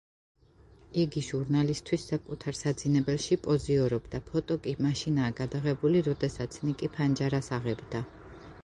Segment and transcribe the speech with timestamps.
[1.01, 8.05] იგი ჟურნალისათვის საკუთარ საძინებელში პოზიორობდა, ფოტო კი მაშინაა გადაღებული, როდესაც ნიკი ფანჯარას აღებდა.